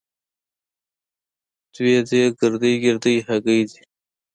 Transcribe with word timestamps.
دوې 1.73 1.95
دې 2.09 2.21
ګردۍ 2.39 2.73
ګردۍ 2.83 3.15
هګۍ 3.27 3.61
دي. 3.69 3.81